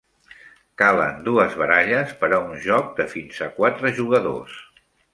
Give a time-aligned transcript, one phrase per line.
[0.81, 4.61] Calen dues baralles per a un joc de fins a quatre jugadors.